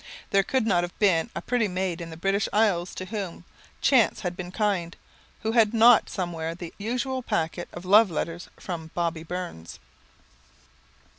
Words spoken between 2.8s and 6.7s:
to whom chance had been kind, who had not somewhere